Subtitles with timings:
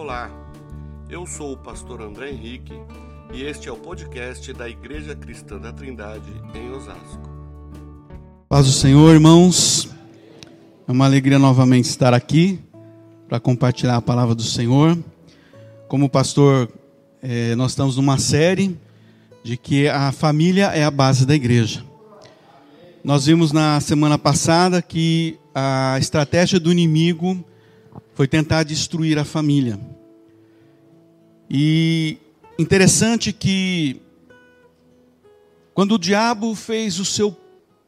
[0.00, 0.30] Olá,
[1.10, 2.72] eu sou o pastor André Henrique
[3.34, 7.28] e este é o podcast da Igreja Cristã da Trindade em Osasco.
[8.48, 9.90] Paz do Senhor, irmãos.
[10.86, 12.60] É uma alegria novamente estar aqui
[13.28, 14.96] para compartilhar a palavra do Senhor.
[15.88, 16.70] Como pastor,
[17.20, 18.78] eh, nós estamos numa série
[19.42, 21.84] de que a família é a base da igreja.
[23.02, 27.44] Nós vimos na semana passada que a estratégia do inimigo
[28.18, 29.78] foi tentar destruir a família.
[31.48, 32.18] E
[32.58, 34.02] interessante que
[35.72, 37.30] quando o diabo fez o seu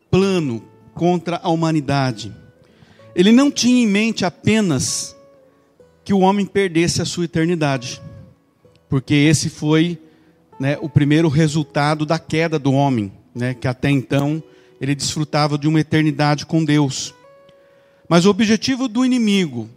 [0.09, 0.63] plano
[0.95, 2.33] contra a humanidade,
[3.13, 5.17] ele não tinha em mente apenas
[6.05, 8.01] que o homem perdesse a sua eternidade,
[8.89, 9.99] porque esse foi
[10.61, 14.41] né, o primeiro resultado da queda do homem, né, que até então
[14.81, 17.13] ele desfrutava de uma eternidade com Deus.
[18.09, 19.69] Mas o objetivo do inimigo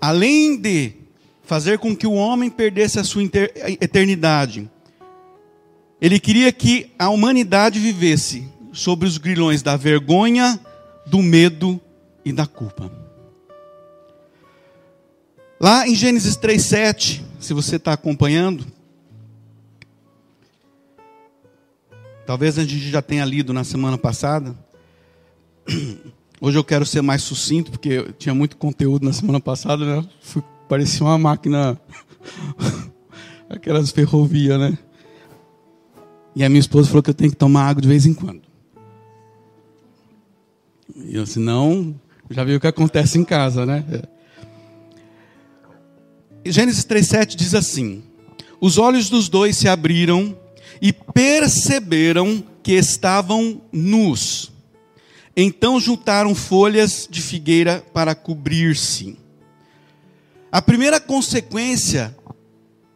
[0.00, 0.92] além de
[1.42, 4.70] fazer com que o homem perdesse a sua eternidade,
[6.00, 10.58] ele queria que a humanidade vivesse sobre os grilhões da vergonha,
[11.06, 11.80] do medo
[12.24, 12.90] e da culpa.
[15.60, 18.64] Lá em Gênesis 3,7, se você está acompanhando,
[22.24, 24.56] talvez a gente já tenha lido na semana passada.
[26.42, 30.08] Hoje eu quero ser mais sucinto, porque tinha muito conteúdo na semana passada, né?
[30.22, 31.78] Fui, parecia uma máquina,
[33.50, 34.78] aquelas ferrovias, né?
[36.34, 38.40] E a minha esposa falou que eu tenho que tomar água de vez em quando.
[40.96, 41.94] E eu, senão,
[42.30, 43.84] já viu o que acontece em casa, né?
[46.46, 46.50] É.
[46.50, 48.02] Gênesis 3,7 diz assim:
[48.58, 50.34] Os olhos dos dois se abriram
[50.80, 54.50] e perceberam que estavam nus.
[55.42, 59.18] Então juntaram folhas de figueira para cobrir-se.
[60.52, 62.14] A primeira consequência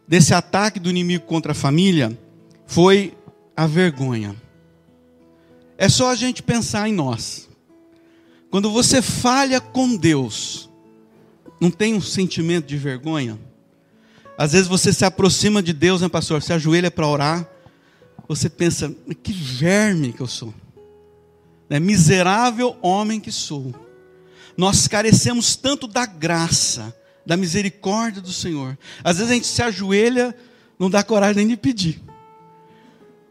[0.07, 2.15] desse ataque do inimigo contra a família
[2.67, 3.17] foi
[3.57, 4.35] a vergonha.
[5.75, 7.49] É só a gente pensar em nós.
[8.51, 10.69] Quando você falha com Deus,
[11.59, 13.39] não tem um sentimento de vergonha?
[14.37, 16.43] Às vezes você se aproxima de Deus, né, pastor?
[16.43, 17.49] Se ajoelha para orar,
[18.27, 20.53] você pensa, que verme que eu sou
[21.69, 23.73] né, miserável homem que sou.
[24.57, 26.95] Nós carecemos tanto da graça,
[27.25, 28.77] da misericórdia do Senhor.
[29.03, 30.35] Às vezes a gente se ajoelha,
[30.79, 32.01] não dá coragem nem de pedir.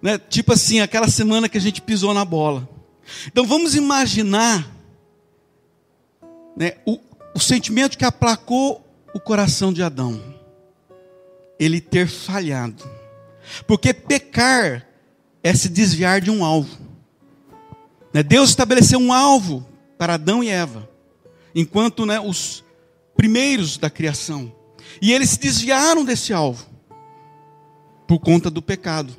[0.03, 0.19] Né?
[0.19, 2.69] Tipo assim, aquela semana que a gente pisou na bola.
[3.27, 4.71] Então vamos imaginar
[6.57, 6.99] né, o,
[7.35, 8.85] o sentimento que aplacou
[9.15, 10.21] o coração de Adão.
[11.59, 12.85] Ele ter falhado.
[13.67, 14.87] Porque pecar
[15.43, 16.85] é se desviar de um alvo.
[18.15, 19.67] Né, Deus estabeleceu um alvo
[19.99, 20.89] para Adão e Eva,
[21.53, 22.63] enquanto né, os
[23.17, 24.55] primeiros da criação.
[25.03, 26.65] E eles se desviaram desse alvo,
[28.07, 29.17] por conta do pecado.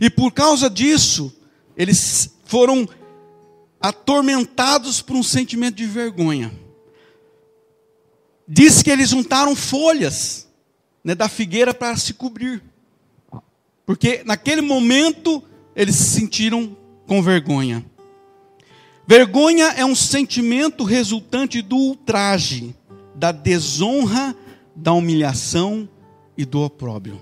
[0.00, 1.30] E por causa disso,
[1.76, 2.88] eles foram
[3.78, 6.50] atormentados por um sentimento de vergonha.
[8.48, 10.48] Diz que eles juntaram folhas
[11.04, 12.62] né, da figueira para se cobrir.
[13.84, 15.42] Porque naquele momento
[15.74, 16.74] eles se sentiram
[17.06, 17.84] com vergonha.
[19.06, 22.74] Vergonha é um sentimento resultante do ultraje,
[23.14, 24.34] da desonra,
[24.74, 25.88] da humilhação
[26.36, 27.20] e do opróbrio.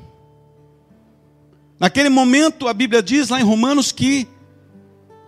[1.78, 4.26] Naquele momento, a Bíblia diz lá em Romanos que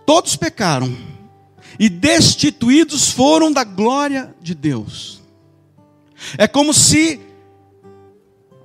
[0.05, 0.95] todos pecaram
[1.77, 5.21] e destituídos foram da glória de Deus.
[6.37, 7.19] É como se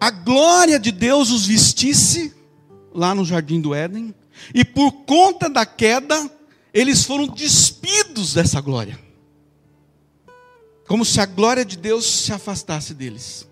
[0.01, 2.35] a glória de Deus os vestisse
[2.95, 4.15] lá no jardim do Éden,
[4.55, 6.31] e por conta da queda,
[6.73, 8.99] eles foram despidos dessa glória.
[10.87, 13.47] Como se a glória de Deus se afastasse deles.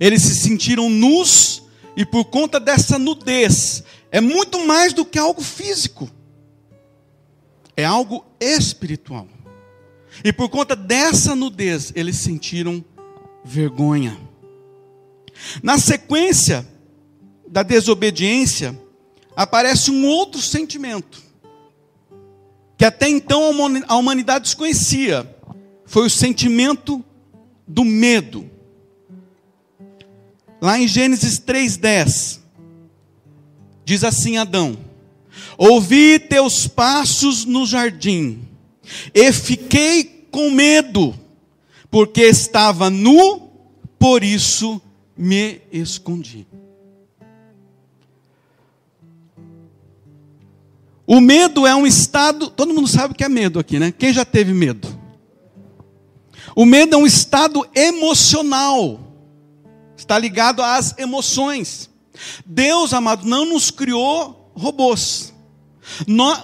[0.00, 1.62] Eles se sentiram nus
[1.96, 6.10] e por conta dessa nudez, é muito mais do que algo físico.
[7.76, 9.28] É algo espiritual.
[10.24, 12.84] E por conta dessa nudez, eles sentiram
[13.44, 14.18] vergonha.
[15.62, 16.66] Na sequência
[17.48, 18.78] da desobediência,
[19.36, 21.23] aparece um outro sentimento
[22.84, 23.50] que até então
[23.88, 25.26] a humanidade desconhecia,
[25.86, 27.02] foi o sentimento
[27.66, 28.50] do medo.
[30.60, 32.40] Lá em Gênesis 3:10
[33.86, 34.76] diz assim Adão:
[35.56, 38.42] Ouvi teus passos no jardim,
[39.14, 41.18] e fiquei com medo,
[41.90, 43.48] porque estava nu,
[43.98, 44.78] por isso
[45.16, 46.46] me escondi.
[51.06, 53.92] O medo é um estado, todo mundo sabe o que é medo aqui, né?
[53.92, 54.88] Quem já teve medo?
[56.56, 59.00] O medo é um estado emocional.
[59.96, 61.90] está ligado às emoções.
[62.46, 65.34] Deus, amado, não nos criou robôs.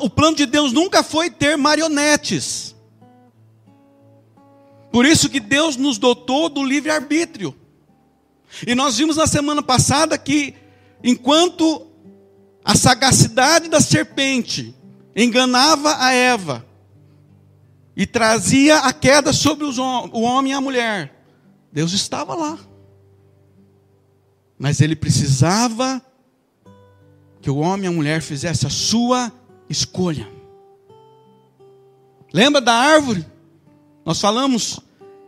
[0.01, 2.75] o plano de Deus nunca foi ter marionetes.
[4.93, 7.55] Por isso que Deus nos dotou do livre-arbítrio.
[8.67, 10.55] E nós vimos na semana passada que,
[11.03, 11.87] enquanto
[12.65, 14.75] a sagacidade da serpente
[15.15, 16.65] enganava a Eva
[17.97, 21.25] e trazia a queda sobre os, o homem e a mulher,
[21.73, 22.59] Deus estava lá.
[24.59, 26.03] Mas ele precisava
[27.41, 29.33] que o homem e a mulher fizessem a sua
[29.69, 30.29] escolha.
[32.33, 33.25] Lembra da árvore?
[34.05, 34.81] Nós falamos,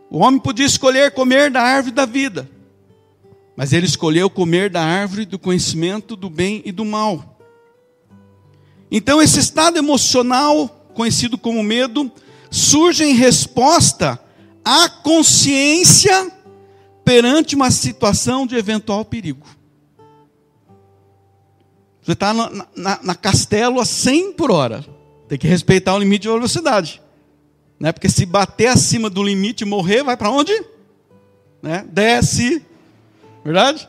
[0.09, 2.49] o homem podia escolher comer da árvore da vida,
[3.55, 7.39] mas ele escolheu comer da árvore do conhecimento do bem e do mal.
[8.91, 12.11] Então, esse estado emocional, conhecido como medo,
[12.49, 14.19] surge em resposta
[14.63, 16.31] à consciência
[17.03, 19.47] perante uma situação de eventual perigo.
[22.01, 24.85] Você está na, na, na, castelo a 100 por hora.
[25.27, 27.01] Tem que respeitar o limite de velocidade.
[27.79, 27.91] Né?
[27.91, 30.53] Porque se bater acima do limite e morrer, vai para onde?
[31.61, 31.85] Né?
[31.89, 32.63] Desce.
[33.43, 33.87] Verdade?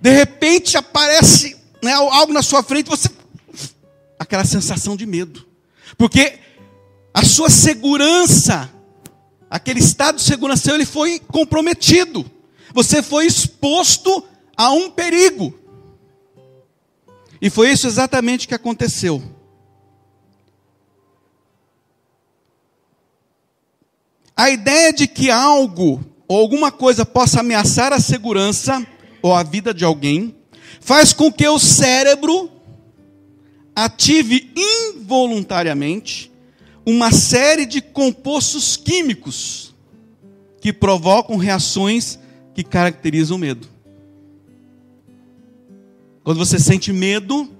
[0.00, 3.08] De repente aparece né, algo na sua frente, você.
[4.18, 5.46] Aquela sensação de medo.
[5.96, 6.38] Porque
[7.12, 8.70] a sua segurança
[9.52, 12.24] aquele estado de segurança ele foi comprometido.
[12.72, 14.24] Você foi exposto
[14.56, 15.54] a um perigo.
[17.38, 19.22] E foi isso exatamente que aconteceu.
[24.34, 28.86] A ideia de que algo ou alguma coisa possa ameaçar a segurança
[29.20, 30.34] ou a vida de alguém
[30.80, 32.50] faz com que o cérebro
[33.74, 36.30] ative involuntariamente
[36.84, 39.74] uma série de compostos químicos
[40.60, 42.18] que provocam reações
[42.54, 43.68] que caracterizam o medo.
[46.24, 47.50] Quando você sente medo,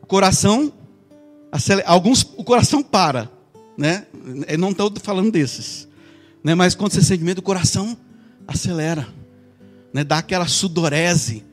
[0.00, 0.72] o coração
[1.84, 3.30] alguns o coração para,
[3.76, 4.06] né?
[4.48, 5.86] Eu não estou falando desses,
[6.42, 6.54] né?
[6.54, 7.96] Mas quando você sente medo, o coração
[8.46, 9.06] acelera,
[9.92, 10.04] né?
[10.04, 11.44] Dá aquela sudorese,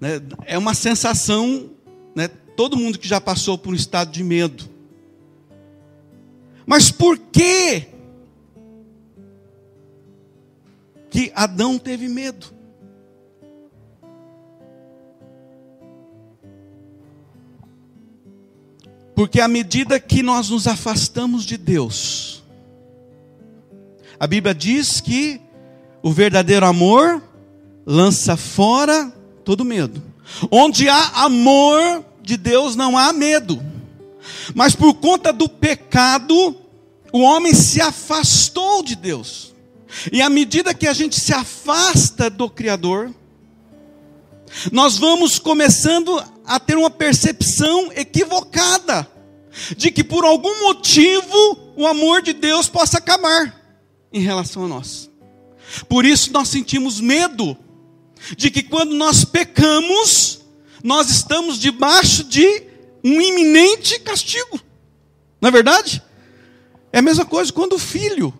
[0.00, 0.20] né?
[0.44, 1.70] É uma sensação,
[2.14, 2.28] né?
[2.28, 4.68] Todo mundo que já passou por um estado de medo,
[6.66, 7.86] mas por que
[11.10, 12.56] que Adão teve medo?
[19.14, 22.44] Porque à medida que nós nos afastamos de Deus,
[24.18, 25.40] a Bíblia diz que
[26.02, 27.22] o verdadeiro amor
[27.84, 29.12] lança fora
[29.44, 30.02] todo medo.
[30.50, 33.62] Onde há amor de Deus, não há medo.
[34.54, 36.56] Mas por conta do pecado,
[37.12, 39.54] o homem se afastou de Deus.
[40.12, 43.14] E à medida que a gente se afasta do Criador,
[44.72, 49.06] nós vamos começando a ter uma percepção equivocada
[49.76, 53.65] de que por algum motivo o amor de Deus possa acabar
[54.12, 55.10] em relação a nós.
[55.88, 57.56] Por isso nós sentimos medo
[58.36, 60.40] de que quando nós pecamos,
[60.82, 62.62] nós estamos debaixo de
[63.04, 64.60] um iminente castigo.
[65.40, 66.02] Não é verdade?
[66.92, 68.32] É a mesma coisa quando o filho,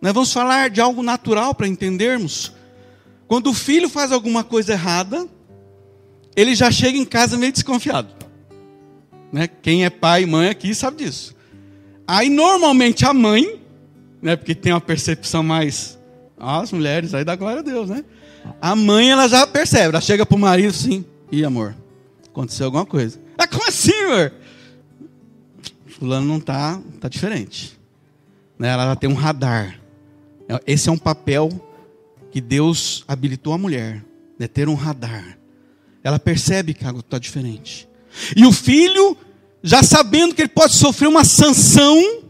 [0.00, 2.52] nós vamos falar de algo natural para entendermos.
[3.26, 5.26] Quando o filho faz alguma coisa errada,
[6.36, 8.14] ele já chega em casa meio desconfiado.
[9.32, 9.48] Né?
[9.48, 11.34] Quem é pai e mãe aqui sabe disso.
[12.06, 13.61] Aí normalmente a mãe,
[14.22, 15.98] né, porque tem uma percepção mais.
[16.38, 18.04] Ah, as mulheres aí da glória a Deus, né?
[18.60, 21.74] A mãe ela já percebe, ela chega para o marido assim, e amor,
[22.28, 23.20] aconteceu alguma coisa.
[23.36, 24.32] Ah, como assim, amor?
[25.86, 27.78] Fulano não está, tá diferente.
[28.58, 28.68] Né?
[28.68, 29.80] Ela, ela tem um radar.
[30.66, 31.50] Esse é um papel
[32.30, 34.04] que Deus habilitou a mulher,
[34.38, 34.48] né?
[34.48, 35.38] ter um radar.
[36.02, 37.88] Ela percebe que algo está diferente.
[38.36, 39.16] E o filho,
[39.62, 42.21] já sabendo que ele pode sofrer uma sanção,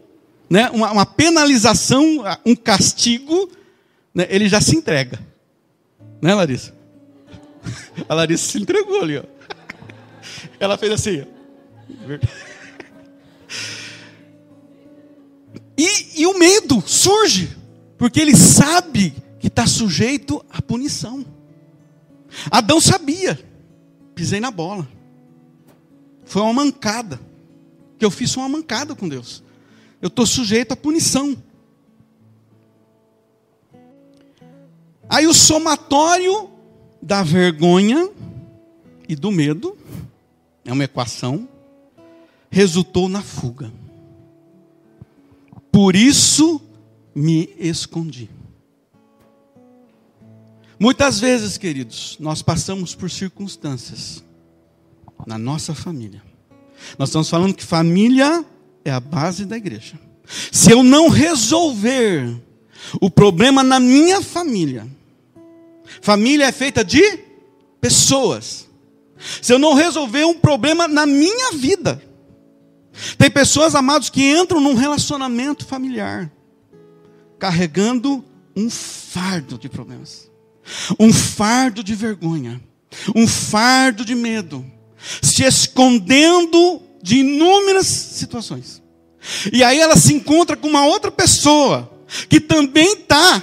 [0.52, 0.68] né?
[0.68, 3.50] uma, uma penalização, um castigo,
[4.14, 4.26] né?
[4.28, 5.18] ele já se entrega.
[6.20, 6.74] Né, Larissa?
[8.06, 9.16] A Larissa se entregou ali.
[9.16, 9.24] Ó.
[10.60, 11.24] Ela fez assim.
[15.78, 17.56] E, e o medo surge,
[17.96, 21.24] porque ele sabe que está sujeito à punição.
[22.50, 23.40] Adão sabia,
[24.14, 24.86] pisei na bola.
[26.26, 27.18] Foi uma mancada.
[27.98, 29.42] Que eu fiz uma mancada com Deus.
[30.02, 31.40] Eu estou sujeito à punição.
[35.08, 36.50] Aí o somatório
[37.00, 38.10] da vergonha
[39.08, 39.78] e do medo
[40.64, 41.48] é uma equação,
[42.50, 43.72] resultou na fuga.
[45.70, 46.60] Por isso
[47.14, 48.28] me escondi.
[50.80, 54.24] Muitas vezes, queridos, nós passamos por circunstâncias
[55.24, 56.20] na nossa família.
[56.98, 58.44] Nós estamos falando que família
[58.84, 59.98] é a base da igreja.
[60.50, 62.40] Se eu não resolver
[63.00, 64.86] o problema na minha família,
[66.00, 67.18] família é feita de
[67.80, 68.68] pessoas.
[69.40, 72.02] Se eu não resolver um problema na minha vida,
[73.16, 76.30] tem pessoas, amados, que entram num relacionamento familiar,
[77.38, 78.24] carregando
[78.54, 80.30] um fardo de problemas,
[80.98, 82.60] um fardo de vergonha,
[83.14, 84.64] um fardo de medo,
[85.22, 88.80] se escondendo de inúmeras situações.
[89.52, 91.90] E aí ela se encontra com uma outra pessoa
[92.28, 93.42] que também está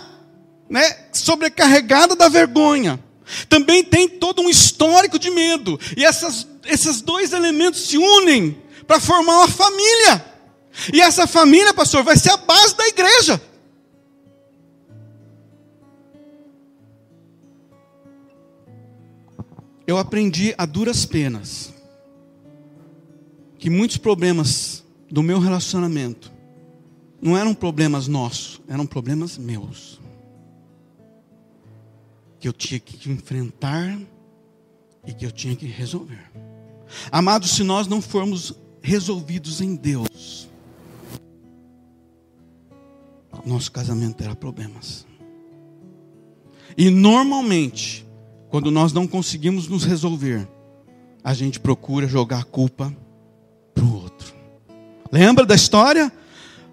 [0.70, 3.04] né, sobrecarregada da vergonha,
[3.48, 9.00] também tem todo um histórico de medo, e essas, esses dois elementos se unem para
[9.00, 10.26] formar uma família.
[10.94, 13.42] E essa família, pastor, vai ser a base da igreja.
[19.86, 21.74] Eu aprendi a duras penas
[23.60, 26.32] que muitos problemas do meu relacionamento
[27.22, 30.00] não eram problemas nossos, eram problemas meus.
[32.40, 34.00] Que eu tinha que enfrentar
[35.06, 36.32] e que eu tinha que resolver.
[37.12, 40.48] Amados, se nós não formos resolvidos em Deus,
[43.46, 45.06] nosso casamento terá problemas.
[46.78, 48.06] E normalmente,
[48.50, 50.48] quando nós não conseguimos nos resolver,
[51.22, 52.96] a gente procura jogar a culpa
[53.80, 54.34] para o outro.
[55.12, 56.12] Lembra da história?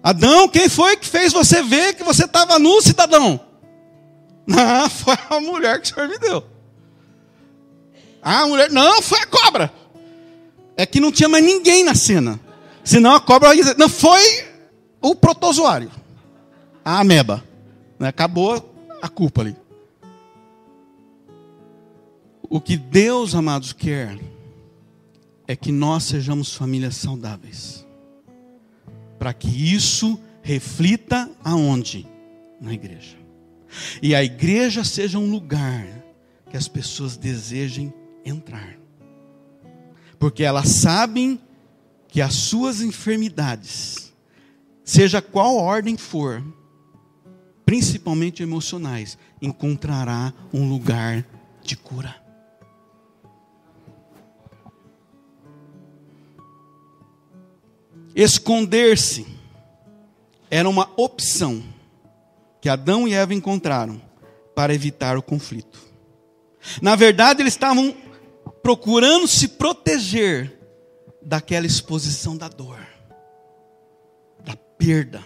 [0.03, 3.39] Adão, quem foi que fez você ver que você estava nu, cidadão?
[4.45, 6.43] Não, foi a mulher que o Senhor me deu.
[8.21, 9.71] Ah, a mulher, não, foi a cobra.
[10.75, 12.39] É que não tinha mais ninguém na cena.
[12.83, 14.21] Senão a cobra ia dizer, não, foi
[15.01, 15.91] o protozoário.
[16.83, 17.43] A ameba.
[17.99, 19.55] Né, acabou a culpa ali.
[22.49, 24.17] O que Deus, amados, quer
[25.47, 27.85] é que nós sejamos famílias saudáveis.
[29.17, 32.05] Para que isso reflita aonde?
[32.59, 33.17] Na igreja.
[34.01, 35.87] E a igreja seja um lugar
[36.49, 37.93] que as pessoas desejem
[38.25, 38.77] entrar.
[40.19, 41.39] Porque elas sabem
[42.07, 44.13] que as suas enfermidades,
[44.83, 46.43] seja qual ordem for,
[47.65, 51.25] principalmente emocionais, encontrará um lugar
[51.61, 52.26] de cura.
[58.17, 59.27] Esconder-se
[60.49, 61.63] era uma opção
[62.59, 64.01] que Adão e Eva encontraram
[64.55, 65.79] para evitar o conflito.
[66.81, 67.95] Na verdade, eles estavam
[68.63, 70.59] procurando se proteger
[71.21, 72.79] daquela exposição da dor,
[74.43, 75.23] da perda.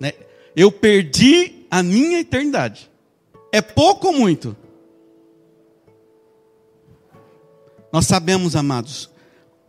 [0.00, 0.12] Né?
[0.56, 2.90] Eu perdi a minha eternidade.
[3.52, 4.56] É pouco ou muito?
[7.92, 9.08] Nós sabemos, amados,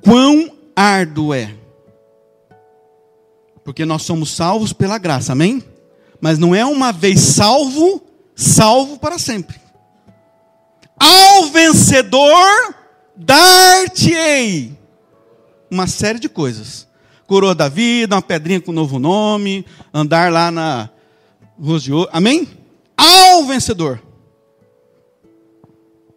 [0.02, 1.61] quão árduo é
[3.64, 5.64] porque nós somos salvos pela graça, amém?
[6.20, 8.02] Mas não é uma vez salvo,
[8.36, 9.60] salvo para sempre.
[11.00, 12.76] Ao vencedor,
[13.16, 14.78] dar-te-ei
[15.70, 16.88] uma série de coisas.
[17.26, 20.90] Coroa da vida, uma pedrinha com novo nome, andar lá na
[21.60, 22.48] rua de ouro, amém?
[22.98, 24.02] Ao vencedor.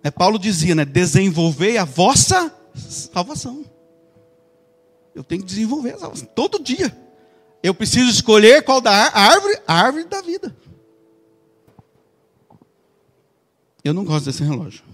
[0.02, 0.84] É, Paulo dizia, né?
[0.84, 3.64] Desenvolvei a vossa salvação.
[5.14, 7.03] Eu tenho que desenvolver a salvação todo dia.
[7.64, 9.58] Eu preciso escolher qual da árvore?
[9.66, 10.54] A árvore da vida.
[13.82, 14.84] Eu não gosto desse relógio.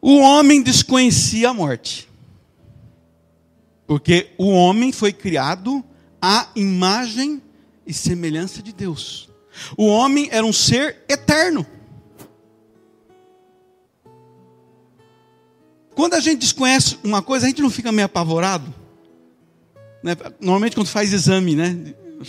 [0.00, 2.08] O homem desconhecia a morte.
[3.88, 5.84] Porque o homem foi criado
[6.22, 7.42] à imagem
[7.84, 9.28] e semelhança de Deus.
[9.76, 11.66] O homem era um ser eterno.
[15.92, 18.85] Quando a gente desconhece uma coisa, a gente não fica meio apavorado.
[20.06, 20.16] Né?
[20.40, 21.76] Normalmente quando faz exame, né?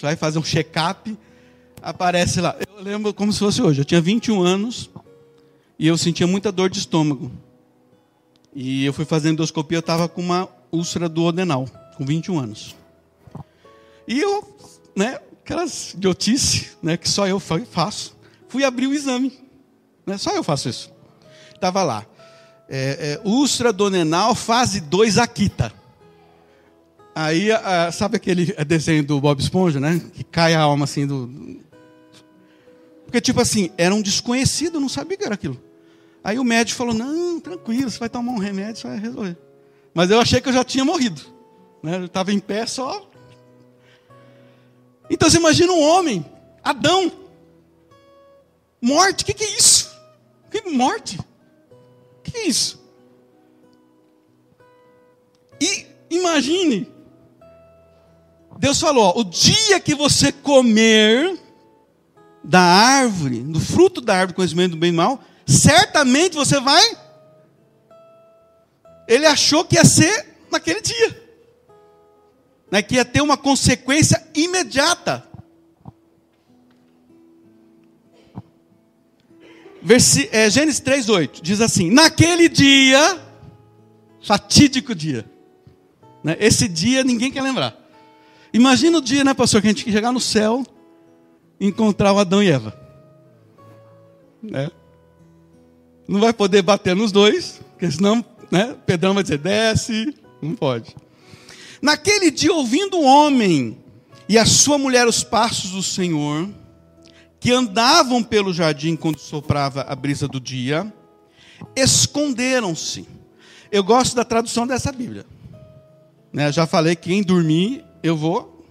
[0.01, 1.15] Vai fazer um check-up,
[1.79, 2.55] aparece lá.
[2.75, 3.81] Eu lembro como se fosse hoje.
[3.81, 4.89] Eu tinha 21 anos
[5.77, 7.31] e eu sentia muita dor de estômago.
[8.51, 12.75] E eu fui fazer endoscopia, eu estava com uma úlcera do odenal, com 21 anos.
[14.07, 14.57] E eu,
[14.95, 18.17] né, aquelas idiotice, né, que só eu faço,
[18.47, 19.37] fui abrir o exame.
[20.03, 20.91] Né, só eu faço isso.
[21.53, 22.07] Estava lá.
[22.67, 25.71] É, é, úlcera do odenal, fase 2 Akita.
[27.19, 27.47] Aí,
[27.91, 29.99] sabe aquele desenho do Bob Esponja, né?
[30.13, 31.59] Que cai a alma assim do.
[33.05, 35.59] Porque, tipo assim, era um desconhecido, não sabia que era aquilo.
[36.23, 39.35] Aí o médico falou: Não, tranquilo, você vai tomar um remédio, você vai resolver.
[39.95, 41.19] Mas eu achei que eu já tinha morrido.
[41.81, 41.95] Né?
[41.95, 43.09] Eu estava em pé só.
[45.09, 46.23] Então você imagina um homem,
[46.63, 47.11] Adão.
[48.79, 49.91] Morte, o que, que é isso?
[50.51, 51.17] Que morte?
[51.17, 52.79] O que é isso?
[55.59, 56.96] E imagine,
[58.59, 61.39] Deus falou: ó, o dia que você comer
[62.43, 66.97] da árvore, do fruto da árvore, conhecimento do bem e do mal, certamente você vai.
[69.07, 71.23] Ele achou que ia ser naquele dia,
[72.71, 75.25] né, que ia ter uma consequência imediata.
[79.81, 83.21] Versi, é, Gênesis 3,8 diz assim: Naquele dia,
[84.21, 85.29] fatídico dia,
[86.23, 87.86] né, esse dia ninguém quer lembrar.
[88.53, 90.63] Imagina o dia, né, pastor, que a gente chegar no céu
[91.59, 92.77] e encontrar o Adão e Eva.
[94.41, 94.69] Né?
[96.07, 100.95] Não vai poder bater nos dois, porque senão né, Pedrão vai dizer: desce, não pode.
[101.81, 103.77] Naquele dia, ouvindo o homem
[104.27, 106.49] e a sua mulher os passos do Senhor,
[107.39, 110.91] que andavam pelo jardim quando soprava a brisa do dia,
[111.75, 113.07] esconderam-se.
[113.71, 115.25] Eu gosto da tradução dessa Bíblia.
[116.31, 118.65] Né, já falei que quem dormir, eu vou.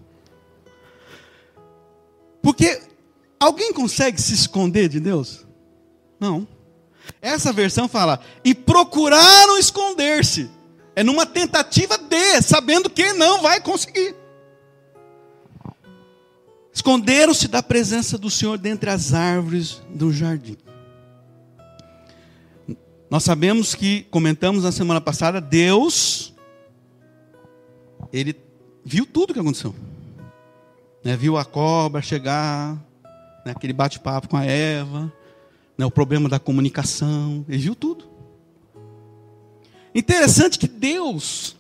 [2.42, 2.80] Porque
[3.40, 5.46] alguém consegue se esconder de Deus?
[6.20, 6.46] Não.
[7.20, 10.50] Essa versão fala, e procuraram esconder-se.
[10.94, 14.14] É numa tentativa de, sabendo que não vai conseguir.
[16.72, 20.56] Esconderam-se da presença do Senhor dentre as árvores do jardim.
[23.10, 26.34] Nós sabemos que, comentamos na semana passada, Deus,
[28.12, 28.32] Ele
[28.86, 29.74] viu tudo o que aconteceu.
[31.04, 32.76] Né, viu a cobra chegar,
[33.44, 35.12] né, aquele bate-papo com a Eva,
[35.76, 38.08] né, o problema da comunicação, ele viu tudo.
[39.92, 41.56] Interessante que Deus,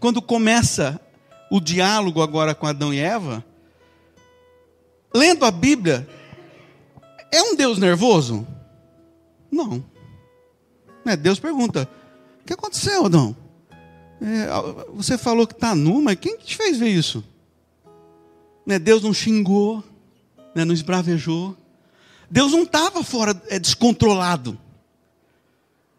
[0.00, 0.98] quando começa
[1.50, 3.44] o diálogo agora com Adão e Eva,
[5.14, 6.08] lendo a Bíblia,
[7.30, 8.46] é um Deus nervoso?
[9.50, 9.84] Não.
[11.04, 11.88] É, Deus pergunta:
[12.40, 13.36] O que aconteceu, Adão?
[14.26, 14.46] É,
[14.94, 17.22] você falou que está nu, mas quem te fez ver isso?
[18.64, 19.84] Né, Deus não xingou,
[20.54, 21.54] né, não esbravejou.
[22.30, 24.58] Deus não estava fora, é, descontrolado.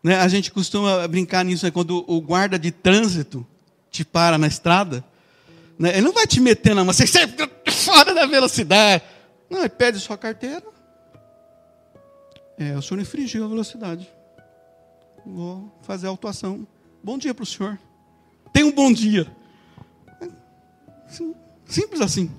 [0.01, 0.15] Né?
[0.19, 1.71] A gente costuma brincar nisso, né?
[1.71, 3.45] quando o guarda de trânsito
[3.91, 5.05] te para na estrada,
[5.77, 5.91] né?
[5.91, 7.31] ele não vai te meter na mão, você sai
[7.71, 9.03] fora da velocidade.
[9.47, 10.63] Não, ele pede sua carteira.
[12.57, 14.09] É, o senhor infringiu a velocidade.
[15.23, 16.67] Vou fazer a autuação.
[17.03, 17.77] Bom dia para o senhor.
[18.55, 19.29] Tenha um bom dia.
[21.65, 22.31] Simples assim.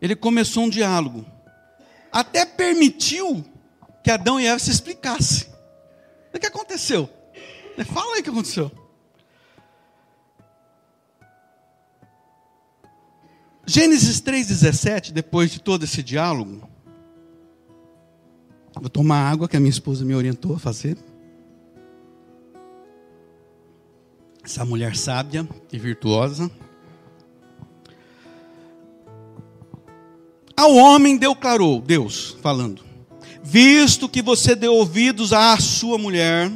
[0.00, 1.26] Ele começou um diálogo.
[2.10, 3.44] Até permitiu
[4.02, 5.46] que Adão e Eva se explicassem.
[6.32, 7.06] O que aconteceu?
[7.92, 8.72] Fala aí o que aconteceu.
[13.66, 16.66] Gênesis 3,17, depois de todo esse diálogo,
[18.74, 20.96] vou tomar água que a minha esposa me orientou a fazer.
[24.44, 26.50] Essa mulher sábia e virtuosa.
[30.54, 32.84] Ao homem declarou, Deus falando:
[33.42, 36.52] visto que você deu ouvidos à sua mulher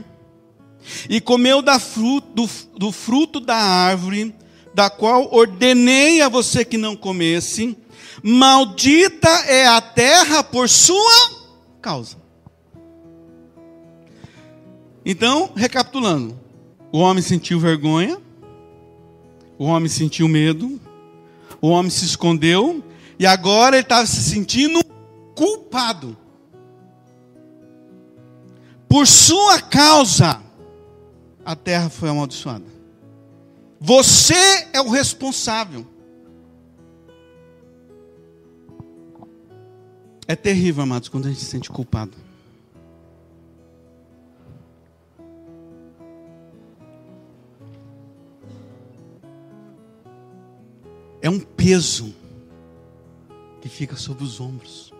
[1.08, 4.34] e comeu fruto, do, do fruto da árvore,
[4.74, 7.74] da qual ordenei a você que não comesse,
[8.22, 11.30] maldita é a terra por sua
[11.80, 12.18] causa.
[15.04, 16.38] Então, recapitulando,
[16.92, 18.18] o homem sentiu vergonha,
[19.58, 20.80] o homem sentiu medo,
[21.60, 22.82] o homem se escondeu,
[23.18, 24.80] e agora ele estava se sentindo
[25.34, 26.16] culpado.
[28.88, 30.40] Por sua causa,
[31.44, 32.64] a terra foi amaldiçoada.
[33.80, 35.86] Você é o responsável.
[40.26, 42.27] É terrível, amados, quando a gente se sente culpado.
[51.20, 52.14] É um peso
[53.60, 54.92] que fica sobre os ombros.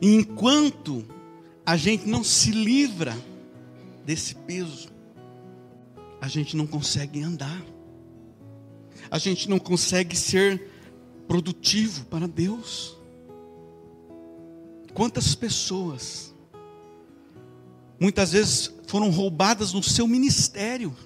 [0.00, 1.04] E enquanto
[1.64, 3.16] a gente não se livra
[4.04, 4.88] desse peso,
[6.20, 7.62] a gente não consegue andar,
[9.10, 10.70] a gente não consegue ser
[11.28, 12.96] produtivo para Deus.
[14.94, 16.34] Quantas pessoas,
[18.00, 20.96] muitas vezes foram roubadas no seu ministério,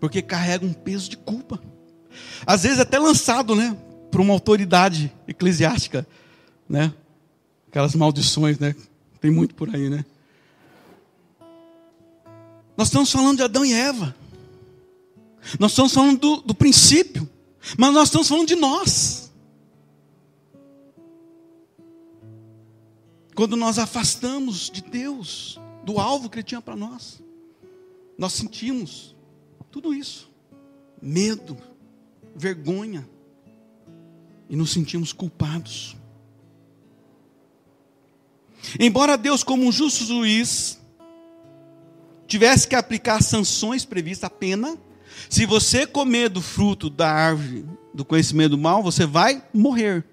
[0.00, 1.60] porque carregam um peso de culpa,
[2.46, 3.76] às vezes até lançado, né,
[4.10, 6.06] para uma autoridade eclesiástica,
[6.68, 6.92] né,
[7.68, 8.74] aquelas maldições, né,
[9.20, 10.04] tem muito por aí, né?
[12.76, 14.16] Nós estamos falando de Adão e Eva.
[15.58, 17.28] Nós estamos falando do, do princípio.
[17.76, 19.30] Mas nós estamos falando de nós.
[23.40, 27.22] quando nós afastamos de Deus, do alvo que Ele tinha para nós,
[28.18, 29.16] nós sentimos
[29.70, 30.30] tudo isso:
[31.00, 31.56] medo,
[32.40, 33.06] vergonha,
[34.48, 35.96] e nos sentimos culpados.
[38.78, 40.80] Embora Deus, como um justo juiz,
[42.26, 44.76] tivesse que aplicar sanções previstas, a pena,
[45.28, 50.04] se você comer do fruto da árvore do conhecimento do mal, você vai morrer.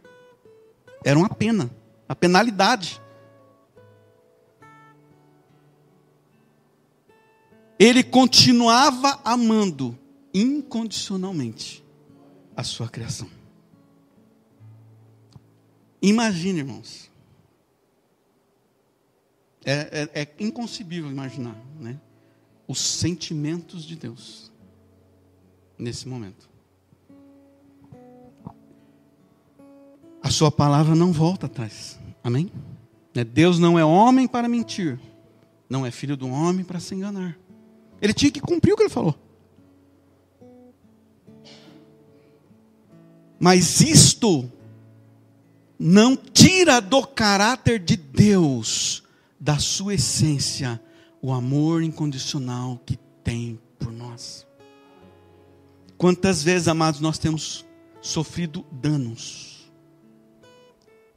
[1.03, 1.71] Era uma pena,
[2.09, 3.01] a penalidade.
[7.79, 9.97] Ele continuava amando
[10.33, 11.86] incondicionalmente
[12.57, 13.29] a sua criação.
[16.01, 17.11] Imagine, irmãos.
[19.63, 21.99] É, é, é, inconcebível imaginar né?
[22.67, 24.51] os sentimentos de Deus
[25.77, 26.49] nesse momento.
[30.23, 31.99] A sua palavra não volta atrás.
[32.23, 32.51] Amém?
[33.13, 34.99] Né, Deus não é homem para mentir,
[35.69, 37.37] não é filho do homem para se enganar.
[38.01, 39.15] Ele tinha que cumprir o que ele falou.
[43.39, 44.51] Mas isto
[45.79, 49.03] não tira do caráter de Deus,
[49.39, 50.81] da sua essência,
[51.21, 54.45] o amor incondicional que tem por nós.
[55.97, 57.65] Quantas vezes, amados, nós temos
[58.01, 59.71] sofrido danos,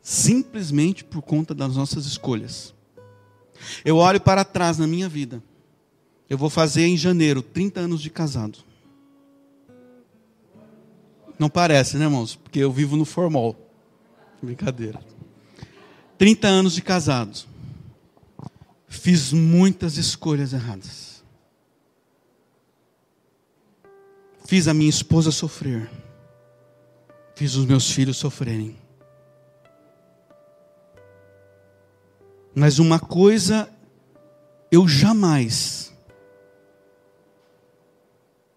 [0.02, 2.74] simplesmente por conta das nossas escolhas.
[3.84, 5.42] Eu olho para trás na minha vida,
[6.28, 8.69] eu vou fazer em janeiro 30 anos de casado.
[11.40, 12.36] Não parece, né, irmãos?
[12.36, 13.56] Porque eu vivo no formal.
[14.42, 15.00] Brincadeira.
[16.18, 17.48] 30 anos de casados.
[18.86, 21.24] Fiz muitas escolhas erradas.
[24.44, 25.90] Fiz a minha esposa sofrer.
[27.34, 28.76] Fiz os meus filhos sofrerem.
[32.54, 33.66] Mas uma coisa
[34.70, 35.90] eu jamais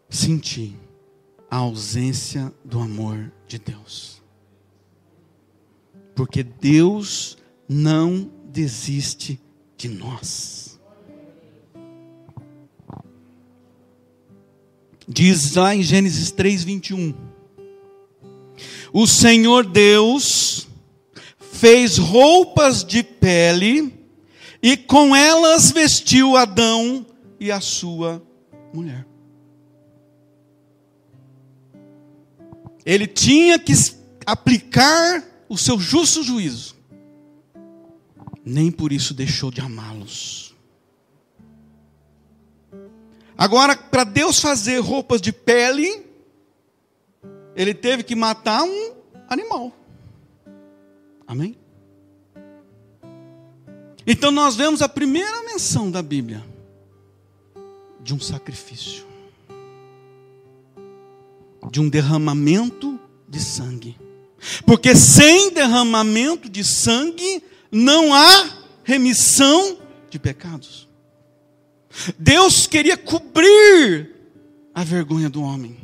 [0.09, 0.82] senti
[1.53, 4.23] a ausência do amor de Deus.
[6.15, 7.37] Porque Deus
[7.69, 9.39] não desiste
[9.77, 10.79] de nós.
[15.07, 17.13] Diz lá em Gênesis 3, 21.
[18.91, 20.67] O Senhor Deus
[21.37, 23.93] fez roupas de pele
[24.59, 27.05] e com elas vestiu Adão
[27.39, 28.23] e a sua
[28.73, 29.12] mulher.
[32.85, 33.73] Ele tinha que
[34.25, 36.75] aplicar o seu justo juízo.
[38.45, 40.53] Nem por isso deixou de amá-los.
[43.37, 46.05] Agora, para Deus fazer roupas de pele,
[47.55, 48.93] ele teve que matar um
[49.29, 49.71] animal.
[51.25, 51.55] Amém?
[54.05, 56.43] Então nós vemos a primeira menção da Bíblia
[58.01, 59.12] de um sacrifício
[61.73, 63.97] de um derramamento de sangue.
[64.63, 70.87] Porque sem derramamento de sangue não há remissão de pecados.
[72.19, 74.11] Deus queria cobrir
[74.71, 75.75] a vergonha do homem.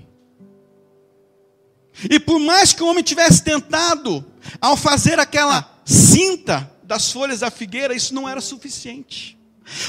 [2.08, 4.24] E por mais que o homem tivesse tentado,
[4.62, 9.40] ao fazer aquela cinta das folhas da figueira, isso não era suficiente.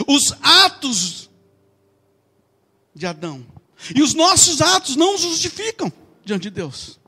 [0.07, 1.29] Os atos
[2.95, 3.60] de Adão
[3.95, 5.93] e os nossos atos não nos justificam
[6.25, 7.01] diante de Deus.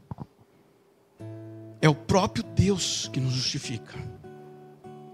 [1.80, 3.98] É o próprio Deus que nos justifica.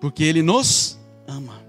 [0.01, 1.61] Porque Ele nos ama.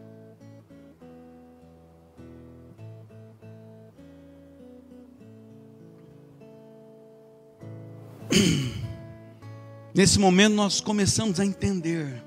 [9.95, 12.23] Nesse momento nós começamos a entender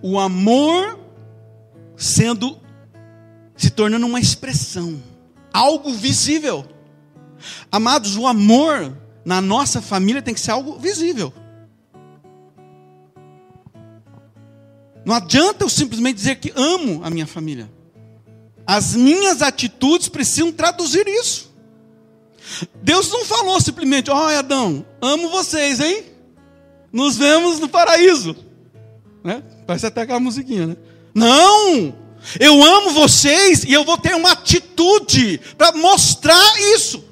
[0.00, 0.98] o amor
[1.96, 2.60] sendo
[3.56, 5.00] se tornando uma expressão
[5.54, 6.66] algo visível.
[7.70, 8.92] Amados, o amor
[9.24, 11.32] na nossa família tem que ser algo visível.
[15.04, 17.70] Não adianta eu simplesmente dizer que amo a minha família.
[18.66, 21.54] As minhas atitudes precisam traduzir isso.
[22.82, 26.04] Deus não falou simplesmente, ó oh, Adão, amo vocês, hein?
[26.92, 28.34] Nos vemos no paraíso.
[29.22, 29.42] Né?
[29.66, 30.76] Parece até aquela musiquinha, né?
[31.14, 32.03] Não!
[32.38, 37.04] Eu amo vocês e eu vou ter uma atitude para mostrar isso.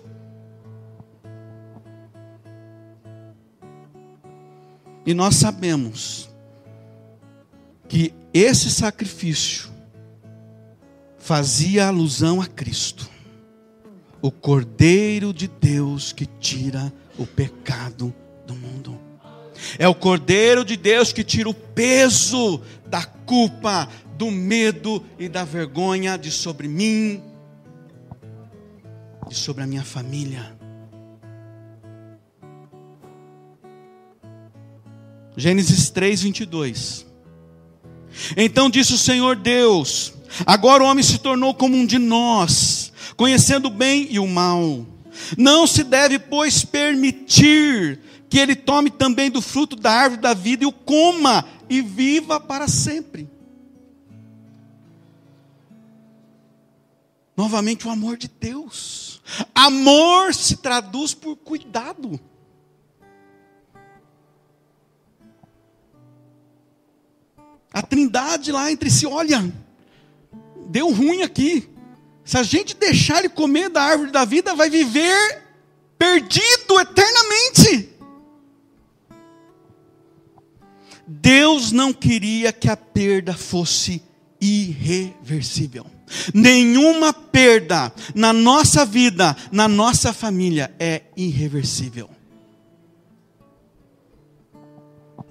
[5.05, 6.29] E nós sabemos
[7.89, 9.71] que esse sacrifício
[11.19, 13.09] fazia alusão a Cristo,
[14.21, 18.15] o Cordeiro de Deus que tira o pecado
[18.47, 18.99] do mundo.
[19.79, 25.45] É o Cordeiro de Deus que tira o peso da culpa, do medo e da
[25.45, 27.23] vergonha de sobre mim
[29.31, 30.57] e sobre a minha família.
[35.37, 37.07] Gênesis 3, 22.
[38.37, 40.13] Então disse o Senhor Deus:
[40.45, 44.87] Agora o homem se tornou como um de nós, conhecendo o bem e o mal.
[45.37, 50.65] Não se deve, pois, permitir que ele tome também do fruto da árvore da vida
[50.65, 53.29] e o coma e viva para sempre.
[57.37, 59.23] Novamente, o amor de Deus.
[59.55, 62.21] Amor se traduz por cuidado.
[67.73, 69.53] A trindade lá entre si, olha,
[70.69, 71.69] deu ruim aqui.
[72.25, 75.43] Se a gente deixar ele comer da árvore da vida, vai viver
[75.99, 77.91] perdido eternamente.
[81.07, 84.03] Deus não queria que a perda fosse
[84.41, 85.87] irreversível.
[86.35, 92.09] Nenhuma perda na nossa vida, na nossa família, é irreversível.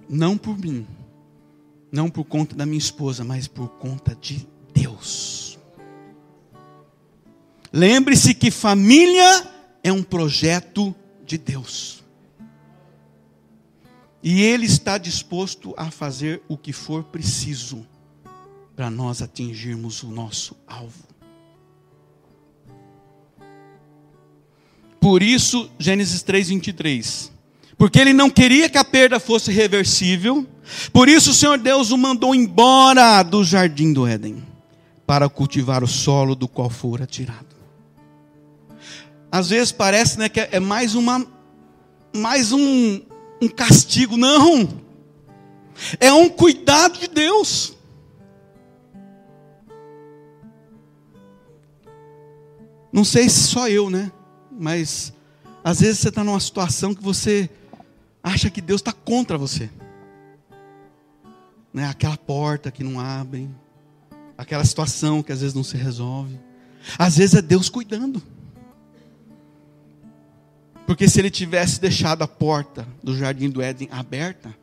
[0.10, 0.86] Não por mim,
[1.91, 5.58] não por conta da minha esposa, mas por conta de Deus.
[7.72, 9.48] Lembre-se que família
[9.84, 10.94] é um projeto
[11.26, 12.04] de Deus.
[14.22, 17.88] E Ele está disposto a fazer o que for preciso
[18.76, 21.12] para nós atingirmos o nosso alvo.
[25.00, 27.32] Por isso, Gênesis 3:23.
[27.78, 30.46] Porque ele não queria que a perda fosse reversível,
[30.94, 34.46] por isso o Senhor Deus o mandou embora do jardim do Éden,
[35.08, 37.56] para cultivar o solo do qual fora tirado.
[39.32, 41.26] Às vezes parece né, que é mais uma
[42.14, 43.02] mais um,
[43.42, 44.70] um castigo, não.
[46.00, 47.74] É um cuidado de Deus.
[52.91, 54.12] Não sei se só eu, né?
[54.51, 55.13] Mas
[55.63, 57.49] às vezes você está numa situação que você
[58.23, 59.69] acha que Deus está contra você.
[61.73, 61.88] Né?
[61.88, 63.49] Aquela porta que não abre,
[64.38, 66.38] aquela situação que às vezes não se resolve.
[66.97, 68.21] Às vezes é Deus cuidando.
[70.86, 74.54] Porque se ele tivesse deixado a porta do jardim do Éden aberta,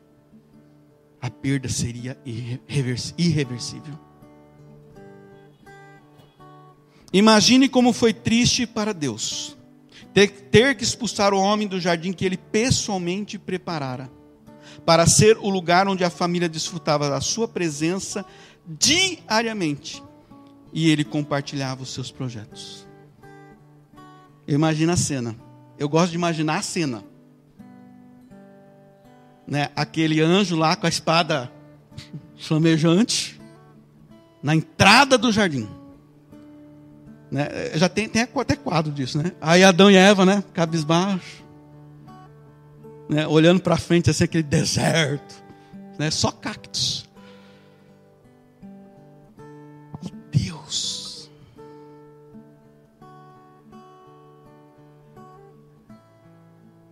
[1.21, 4.08] a perda seria irreversível.
[7.11, 9.57] Imagine como foi triste para Deus
[10.51, 14.09] ter, que expulsar o homem do jardim que ele pessoalmente preparara,
[14.85, 18.25] para ser o lugar onde a família desfrutava da sua presença
[18.65, 20.03] diariamente
[20.73, 22.87] e ele compartilhava os seus projetos.
[24.47, 25.35] Imagina a cena.
[25.77, 27.03] Eu gosto de imaginar a cena.
[29.47, 29.69] Né?
[29.75, 31.51] Aquele anjo lá com a espada
[32.37, 33.39] flamejante
[34.41, 35.67] na entrada do jardim.
[37.31, 37.47] Né?
[37.75, 39.31] Já tem, tem até quadro disso, né?
[39.39, 40.43] Aí Adão e Eva, né?
[40.53, 41.43] Cabisbaixo.
[43.07, 43.27] Né?
[43.27, 45.43] Olhando para frente, assim, aquele deserto.
[45.97, 46.09] Né?
[46.09, 47.07] Só cactos.
[50.01, 51.29] E Deus.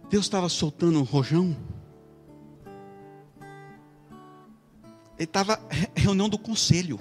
[0.10, 1.56] Deus estava soltando um rojão.
[5.18, 5.60] Ele estava
[5.96, 7.00] reunião do conselho.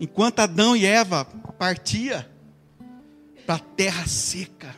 [0.00, 1.24] Enquanto Adão e Eva
[1.58, 2.28] partia
[3.46, 4.74] para a terra seca,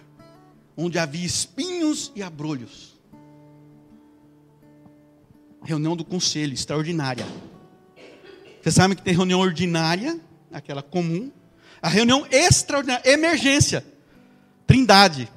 [0.76, 2.96] onde havia espinhos e abrolhos.
[5.64, 7.26] Reunião do conselho extraordinária.
[8.62, 10.20] Você sabe que tem reunião ordinária,
[10.52, 11.32] aquela comum,
[11.82, 13.84] a reunião extraordinária, emergência,
[14.66, 15.28] trindade.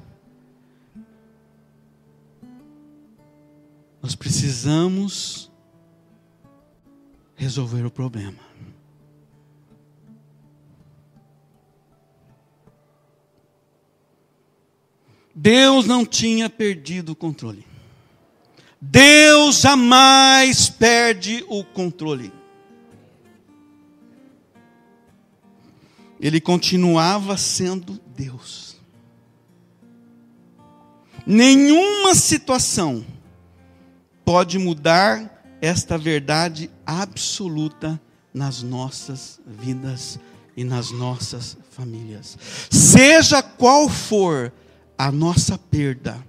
[4.02, 5.52] Nós precisamos
[7.36, 8.51] resolver o problema.
[15.42, 17.66] Deus não tinha perdido o controle.
[18.80, 22.32] Deus jamais perde o controle.
[26.20, 28.78] Ele continuava sendo Deus.
[31.26, 33.04] Nenhuma situação
[34.24, 38.00] pode mudar esta verdade absoluta
[38.32, 40.20] nas nossas vidas
[40.56, 42.38] e nas nossas famílias.
[42.70, 44.54] Seja qual for
[45.02, 46.24] a nossa perda,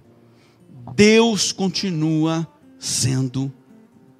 [0.97, 3.53] Deus continua sendo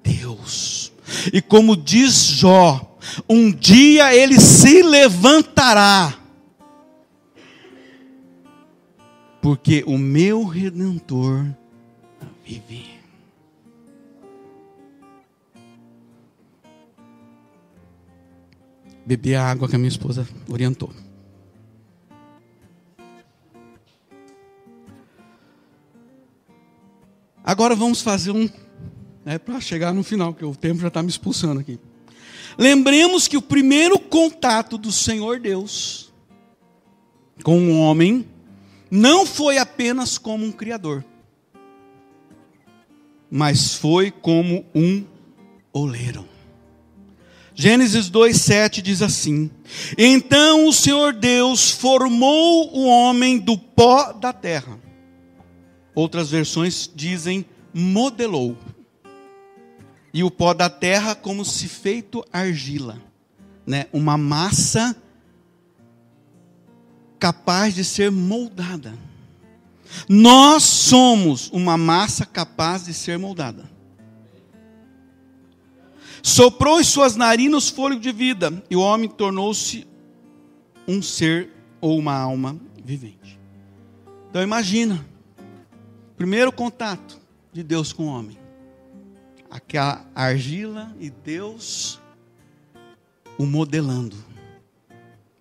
[0.03, 0.93] Deus.
[1.33, 2.95] E como diz Jó,
[3.27, 6.15] um dia ele se levantará,
[9.41, 11.47] porque o meu redentor
[12.45, 12.93] vive.
[19.03, 21.02] Bebi a água que a minha esposa orientou.
[27.43, 28.49] Agora vamos fazer um,
[29.25, 31.77] né, para chegar no final, porque o tempo já está me expulsando aqui.
[32.57, 36.13] Lembremos que o primeiro contato do Senhor Deus
[37.43, 38.25] com o homem
[38.89, 41.03] não foi apenas como um criador,
[43.29, 45.03] mas foi como um
[45.73, 46.25] oleiro.
[47.55, 49.49] Gênesis 2,7 diz assim:
[49.97, 54.79] Então o Senhor Deus formou o homem do pó da terra.
[55.95, 58.57] Outras versões dizem modelou.
[60.13, 63.01] E o pó da terra como se feito argila,
[63.65, 63.87] né?
[63.91, 64.95] Uma massa
[67.19, 68.93] capaz de ser moldada.
[70.07, 73.73] Nós somos uma massa capaz de ser moldada
[76.23, 79.85] soprou em suas narinas fôlego de vida, e o homem tornou-se
[80.87, 81.49] um ser
[81.81, 83.37] ou uma alma vivente.
[84.29, 85.05] Então imagina,
[86.15, 87.19] primeiro contato
[87.51, 88.37] de Deus com o homem.
[89.49, 91.99] Aquela argila e Deus
[93.37, 94.15] o modelando,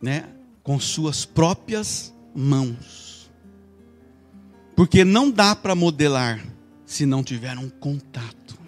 [0.01, 0.29] né,
[0.63, 3.31] com suas próprias mãos.
[4.75, 6.45] Porque não dá para modelar
[6.85, 8.59] se não tiver um contato.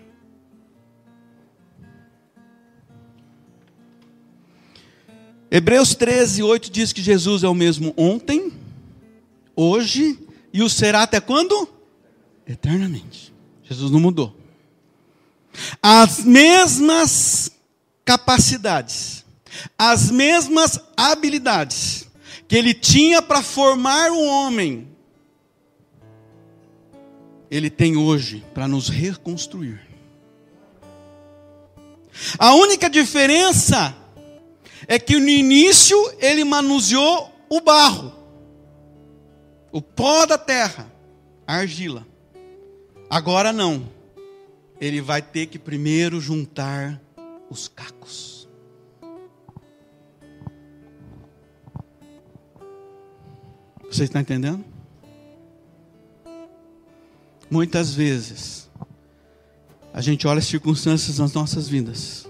[5.51, 8.53] Hebreus 13, 8 diz que Jesus é o mesmo ontem,
[9.55, 10.19] hoje
[10.53, 11.69] e o será até quando?
[12.47, 13.33] Eternamente.
[13.63, 14.37] Jesus não mudou.
[15.83, 17.51] As mesmas
[18.05, 19.25] capacidades,
[19.79, 22.09] as mesmas habilidades
[22.47, 24.89] que ele tinha para formar o homem,
[27.51, 29.81] ele tem hoje para nos reconstruir.
[32.39, 33.97] A única diferença
[34.87, 38.13] é que no início ele manuseou o barro,
[39.73, 40.93] o pó da terra,
[41.47, 42.07] a argila.
[43.09, 43.89] Agora não.
[44.81, 47.01] Ele vai ter que primeiro juntar
[47.49, 48.49] os cacos.
[53.91, 54.65] Você está entendendo?
[57.49, 58.69] Muitas vezes,
[59.93, 62.29] a gente olha as circunstâncias nas nossas vidas,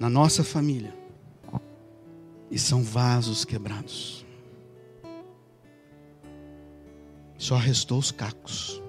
[0.00, 0.94] na nossa família,
[2.50, 4.24] e são vasos quebrados.
[7.36, 8.80] Só restou os cacos.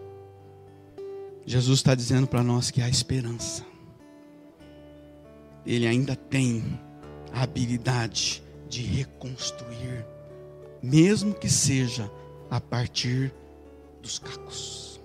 [1.45, 3.65] Jesus está dizendo para nós que há esperança.
[5.65, 6.79] Ele ainda tem
[7.31, 10.05] a habilidade de reconstruir,
[10.81, 12.09] mesmo que seja
[12.49, 13.33] a partir
[14.01, 15.01] dos cacos.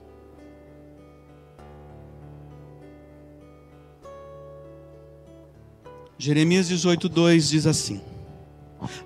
[6.18, 8.00] Jeremias 18:2 diz assim: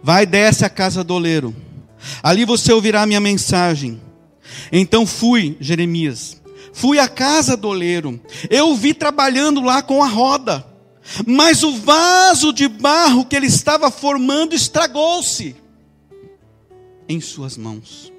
[0.02, 1.54] Vai, desce à casa do oleiro.
[2.22, 4.00] Ali você ouvirá a minha mensagem.
[4.72, 6.41] Então fui, Jeremias.
[6.72, 8.20] Fui à casa do oleiro.
[8.48, 10.66] Eu o vi trabalhando lá com a roda.
[11.26, 15.56] Mas o vaso de barro que ele estava formando estragou-se
[17.08, 18.12] em suas mãos.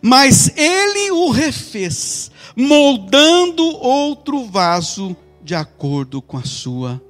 [0.00, 7.00] Mas ele o refez, moldando outro vaso de acordo com a sua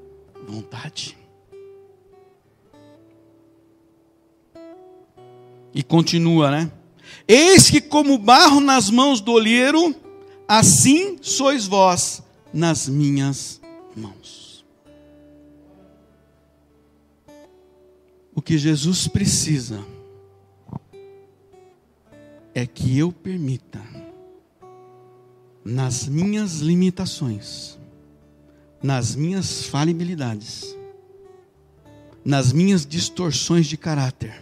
[0.46, 1.16] vontade.
[5.72, 6.72] E continua, né?
[7.26, 9.94] Eis que como barro nas mãos do olheiro,
[10.48, 13.60] assim sois vós nas minhas
[13.94, 14.64] mãos.
[18.34, 19.84] O que Jesus precisa
[22.54, 23.80] é que eu permita,
[25.64, 27.78] nas minhas limitações,
[28.82, 30.74] nas minhas falibilidades,
[32.24, 34.40] nas minhas distorções de caráter,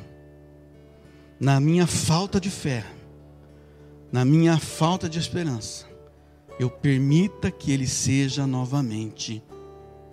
[1.41, 2.85] na minha falta de fé,
[4.13, 5.87] na minha falta de esperança,
[6.59, 9.43] eu permita que Ele seja novamente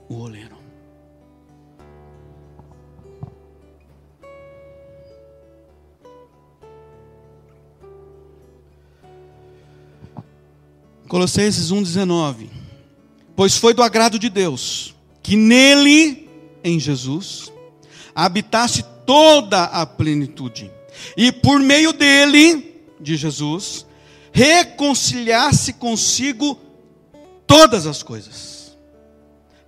[0.09, 0.57] o oleiro.
[11.07, 12.49] Colossenses 1,19.
[13.35, 16.27] Pois foi do agrado de Deus que nele,
[16.63, 17.51] em Jesus,
[18.13, 20.69] habitasse toda a plenitude
[21.15, 23.85] e por meio dele, de Jesus,
[24.33, 26.59] reconciliasse consigo
[27.45, 28.75] todas as coisas,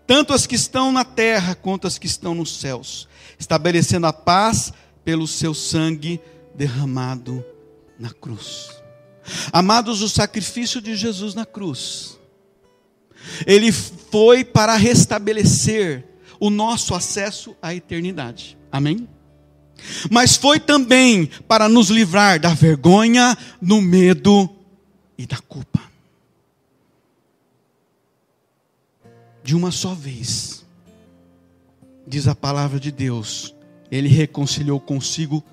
[0.07, 3.07] tanto as que estão na terra quanto as que estão nos céus,
[3.37, 6.19] estabelecendo a paz pelo seu sangue
[6.55, 7.45] derramado
[7.99, 8.71] na cruz.
[9.53, 12.19] Amados, o sacrifício de Jesus na cruz,
[13.45, 16.03] ele foi para restabelecer
[16.39, 18.57] o nosso acesso à eternidade.
[18.71, 19.07] Amém?
[20.09, 24.49] Mas foi também para nos livrar da vergonha, do medo
[25.17, 25.81] e da culpa.
[29.43, 30.65] De uma só vez,
[32.07, 33.53] diz a palavra de Deus,
[33.91, 35.43] ele reconciliou consigo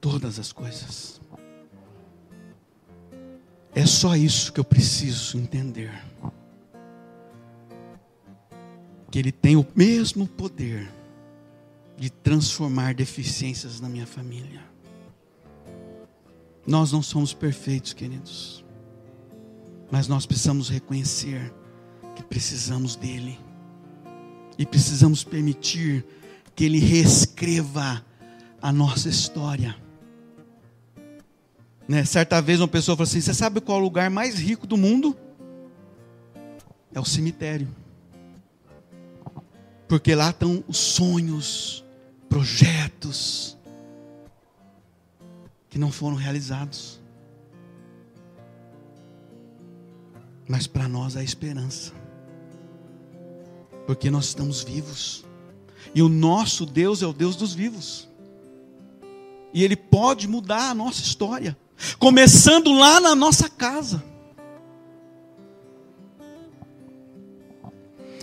[0.00, 1.20] todas as coisas.
[3.74, 5.92] É só isso que eu preciso entender.
[9.10, 10.90] Que Ele tem o mesmo poder
[12.00, 14.62] de transformar deficiências na minha família.
[16.66, 18.64] Nós não somos perfeitos, queridos,
[19.90, 21.52] mas nós precisamos reconhecer
[22.16, 23.38] que precisamos dEle
[24.56, 26.02] e precisamos permitir
[26.56, 28.02] que Ele reescreva
[28.62, 29.76] a nossa história.
[31.86, 32.06] Né?
[32.06, 34.78] Certa vez uma pessoa falou assim: Você sabe qual é o lugar mais rico do
[34.78, 35.14] mundo?
[36.94, 37.68] É o cemitério.
[39.86, 41.84] Porque lá estão os sonhos,
[42.30, 43.58] projetos
[45.68, 47.00] que não foram realizados.
[50.48, 51.92] Mas para nós há esperança.
[53.86, 55.24] Porque nós estamos vivos.
[55.94, 58.08] E o nosso Deus é o Deus dos vivos.
[59.52, 61.56] E Ele pode mudar a nossa história,
[61.98, 64.02] começando lá na nossa casa.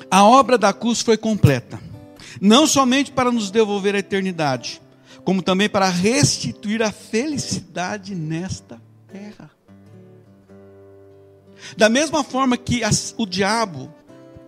[0.10, 1.78] A obra da cruz foi completa,
[2.41, 4.81] não somente para nos devolver a eternidade,
[5.23, 8.81] como também para restituir a felicidade nesta
[9.11, 9.51] terra.
[11.75, 13.93] Da mesma forma que as, o diabo,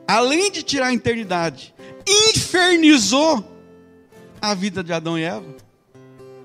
[0.07, 1.73] além de tirar a eternidade,
[2.07, 3.43] infernizou
[4.41, 5.55] a vida de Adão e Eva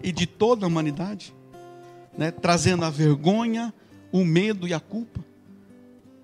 [0.03, 1.35] e de toda a humanidade,
[2.17, 2.31] né?
[2.31, 3.73] trazendo a vergonha,
[4.11, 5.25] o medo e a culpa.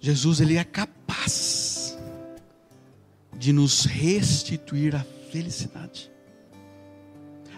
[0.01, 1.70] Jesus ele é capaz
[3.41, 6.13] de nos restituir a felicidade.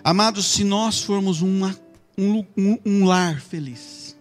[0.05, 1.77] Amados, se nós formos uma,
[2.17, 4.17] um, um, um lar feliz,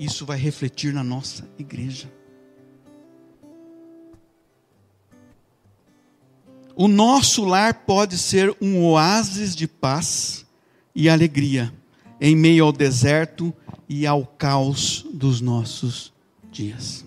[0.00, 2.12] isso vai refletir na nossa igreja.
[6.74, 10.44] O nosso lar pode ser um oásis de paz
[10.92, 11.72] e alegria
[12.20, 13.54] em meio ao deserto
[13.88, 16.12] e ao caos dos nossos
[16.50, 17.04] dias.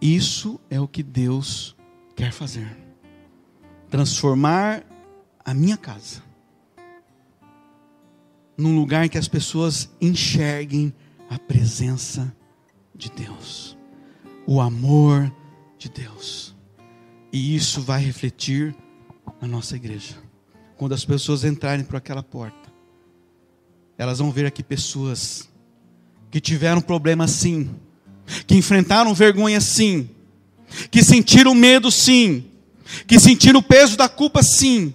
[0.00, 1.76] Isso é o que Deus
[2.14, 2.76] quer fazer.
[3.90, 4.84] Transformar
[5.44, 6.22] a minha casa
[8.56, 10.94] num lugar que as pessoas enxerguem
[11.28, 12.34] a presença
[12.94, 13.76] de Deus,
[14.46, 15.32] o amor
[15.78, 16.54] de Deus.
[17.32, 18.74] E isso vai refletir
[19.40, 20.14] na nossa igreja.
[20.76, 22.72] Quando as pessoas entrarem por aquela porta,
[23.98, 25.48] elas vão ver aqui pessoas
[26.30, 27.74] que tiveram problemas sim,
[28.46, 30.10] que enfrentaram vergonha sim,
[30.90, 32.44] que sentiram medo sim,
[33.06, 34.94] que sentiram o peso da culpa sim,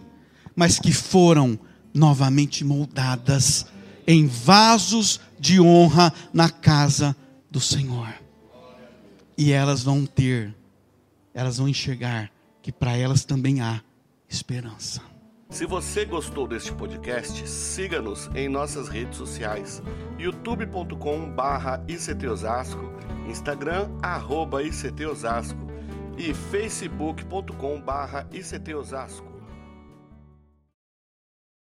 [0.56, 1.60] mas que foram
[1.94, 3.66] novamente moldadas
[4.06, 7.16] em vasos de honra na casa
[7.50, 8.14] do Senhor.
[9.38, 10.54] E elas vão ter
[11.34, 12.30] elas vão enxergar
[12.62, 13.82] que para elas também há
[14.28, 15.02] esperança.
[15.50, 19.82] Se você gostou deste podcast, siga-nos em nossas redes sociais:
[20.18, 22.92] youtube.com/ictosasco,
[23.28, 25.69] Instagram arroba @ictosasco
[26.20, 29.29] e facebook.com/ictosasco.